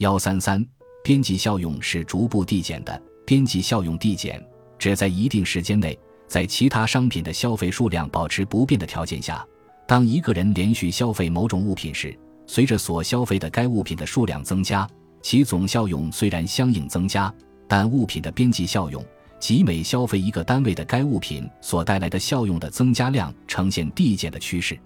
[0.00, 0.66] 幺三三，
[1.04, 3.02] 边际效用是逐步递减的。
[3.26, 4.42] 边际效用递减，
[4.78, 9.46] 指在一定时间内，在其他商品的消费数量保持不变的条件下，
[9.86, 14.88] 当一个人连续消费某种物品时，随着所消费的该物品的数量增加，
[15.20, 17.30] 其总效用虽然相应增加，
[17.68, 19.04] 但物品的边际效用。
[19.38, 24.78] 即每消费一个单位的该物品所带来的效用的增加量呈现递减的趋势，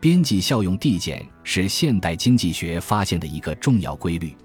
[0.00, 4.36] 边际效用递减是现代经济学发现的一个重要规律。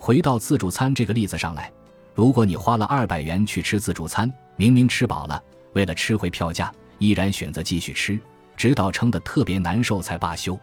[0.00, 1.70] 回到自助餐这个例子上来，
[2.14, 5.40] 如果你花了二百元去吃自助餐，明明吃饱了，
[5.74, 8.18] 为了吃回票价，依然选择继续吃，
[8.56, 10.58] 直到撑得特别难受才罢休。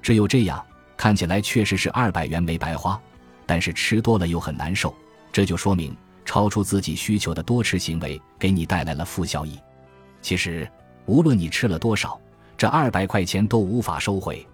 [0.00, 0.64] 只有这样，
[0.96, 2.98] 看起来确实是二百元没白花，
[3.44, 4.94] 但是吃多了又很难受，
[5.30, 5.94] 这就说明。
[6.24, 9.58] 超出自己需求的多吃行为给你带来了负效益。
[10.22, 10.70] 其实，
[11.04, 12.18] 无论你吃了多少，
[12.56, 14.46] 这二百块钱都无法收回。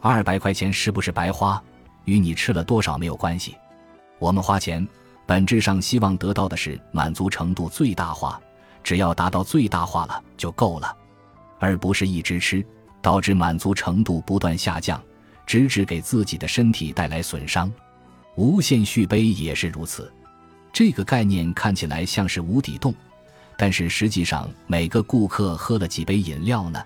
[0.00, 1.60] 二百块钱是不是白花，
[2.04, 3.56] 与你吃了多少没有关系。
[4.18, 4.86] 我们花钱，
[5.26, 8.40] 本质上希望得到的是满足程度最大化，
[8.82, 10.96] 只要达到最大化了就够了，
[11.58, 12.64] 而不是一直吃，
[13.02, 15.02] 导致满足程度不断下降，
[15.46, 17.70] 直至给自己的身体带来损伤。
[18.36, 20.12] 无限续杯也是如此。
[20.72, 22.92] 这个概念看起来像是无底洞，
[23.56, 26.82] 但是实际上每个顾客喝了几杯饮料呢？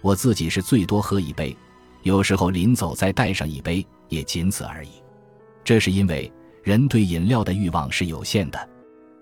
[0.00, 1.54] 我自己是最多喝一杯，
[2.04, 4.90] 有时候临走再带上一杯，也仅此而已。
[5.62, 6.32] 这是因为
[6.68, 8.68] 人对饮料的欲望是有限的，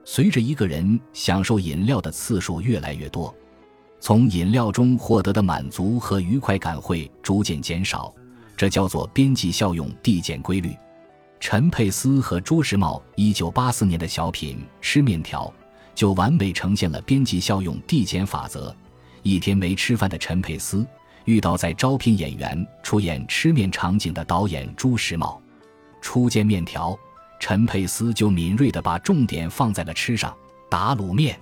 [0.04, 3.32] 随着一个人享受饮料的次数越来越多，
[4.00, 8.12] 从饮料中获得的满足和愉快感会逐渐减少，
[8.56, 10.76] 这叫做边际效用递减规律。
[11.38, 15.44] 陈佩斯和朱时茂一九八四年的小品《吃面条》，
[15.94, 18.74] 就完美呈现了边际效用递减法则。
[19.22, 20.84] 一天没吃饭的陈佩斯
[21.26, 25.40] 遇到在招聘演员出演吃面场景的导演朱时茂，
[26.00, 26.98] 初见面条，
[27.38, 30.34] 陈佩斯就敏锐地把重点放在了吃上，
[30.68, 31.38] 打卤面。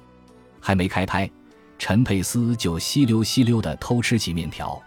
[0.60, 1.30] 还没开拍，
[1.78, 4.80] 陈佩斯就吸溜吸溜地偷吃起面条，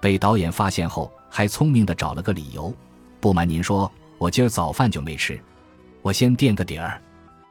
[0.00, 2.74] 被导演发现后，还聪明地找了个理由
[3.20, 5.40] ：“不瞒您说。”我今儿早饭就没吃，
[6.00, 7.02] 我先垫个底儿，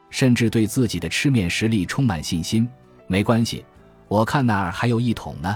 [0.08, 2.66] 甚至对自己的吃面实力充满信心。
[3.06, 3.62] 没关系，
[4.08, 5.54] 我看那儿还有一桶呢。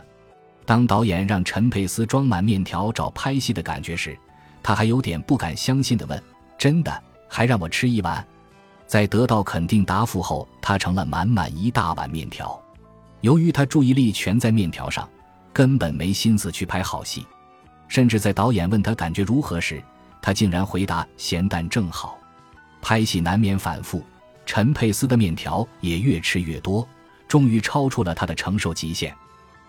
[0.66, 4.14] 当导演让陈佩斯装满面条找拍戏的感觉时，
[4.62, 6.22] 他还有点不敢相信地问
[6.58, 7.02] ：“真的？
[7.28, 8.26] 还让我吃一碗？”
[8.86, 12.60] 在得到肯定答复后，他盛了满满一大碗面条。
[13.20, 15.08] 由于他注意力全在面条上，
[15.52, 17.26] 根本没心思去拍好戏，
[17.88, 19.82] 甚至在导演问他感觉如何时。
[20.22, 22.18] 他竟然回答：“咸淡正好。”
[22.80, 24.04] 拍戏难免反复，
[24.44, 26.86] 陈佩斯的面条也越吃越多，
[27.26, 29.12] 终于超出了他的承受极限，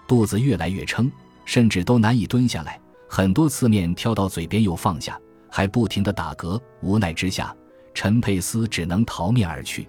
[0.07, 1.11] 肚子越来越撑，
[1.45, 2.79] 甚至都难以蹲下来。
[3.07, 5.19] 很多次面挑到嘴边又放下，
[5.49, 6.59] 还不停地打嗝。
[6.81, 7.55] 无奈之下，
[7.93, 9.87] 陈佩斯只能逃面而去。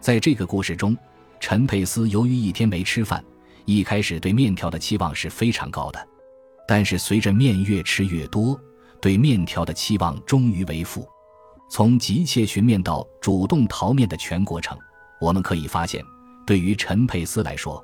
[0.00, 0.96] 在这个故事中，
[1.38, 3.22] 陈佩斯由于一天没吃饭，
[3.64, 6.08] 一开始对面条的期望是非常高的，
[6.66, 8.58] 但是随着面越吃越多。
[9.00, 11.08] 对面条的期望终于为负，
[11.70, 14.76] 从急切寻面到主动逃面的全过程，
[15.18, 16.04] 我们可以发现，
[16.46, 17.82] 对于陈佩斯来说，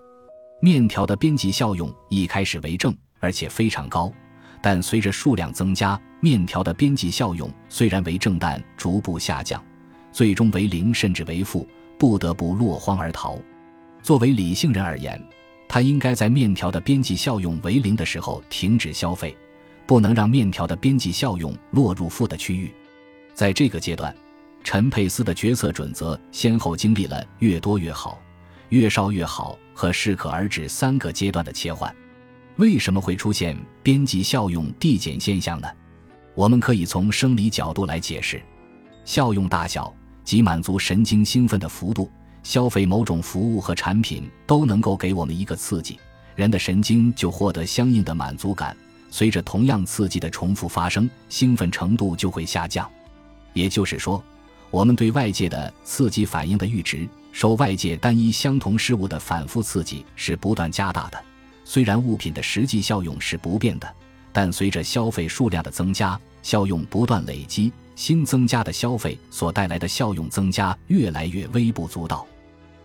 [0.60, 4.12] 面条的边际效用一开始为正，而且非常高，
[4.60, 9.64] 但随着数量增加，面条的边际效用虽然为正，但逐步下降，
[10.10, 11.64] 最终为零甚至为负，
[11.96, 13.38] 不得不落荒而逃。
[14.02, 15.24] 作为理性人而言，
[15.68, 19.36] 他应该在面条的边际效用为零的时候停止消费。
[19.86, 22.74] 不能让面条的边际效用落入负的区域，
[23.32, 24.12] 在这个阶段，
[24.64, 28.20] 陈佩斯的决策准则先后经历了越多越好、
[28.70, 31.94] 越少越好和适可而止三个阶段的切换。
[32.56, 35.68] 为什么会出现边际效用递减现象呢？
[36.36, 38.40] 我们可以从生理角度来解释：
[39.06, 39.92] 效用大小
[40.22, 42.10] 及满足神经兴奋的幅度，
[42.42, 45.98] 消费某种服务和产品都能够给我们一个刺激，
[46.34, 48.76] 人的神经就获得相应的满足感。
[49.10, 52.86] 随着同样刺激的重复发生，兴奋程度就会下降。
[53.54, 54.22] 也就是说，
[54.70, 61.18] 我们对外界的刺激反应的阈值，受外界单一相同事物的反复刺激是不断加大的。
[61.64, 63.90] 虽然物品的实际效用是不变的，
[64.36, 72.26] 但随着消费数量的增加，效用不断累积，新增加的消费所带来的效用增加越来越微不足道。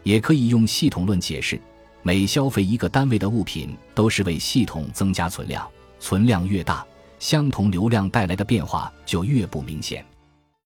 [0.03, 1.59] 也可以用系统论解释：
[2.03, 5.67] 每消费一个单位的物品，都是为系统增加存量。
[5.99, 6.85] 存量越大，
[7.19, 10.05] 相同流量带来的变化就越不明显。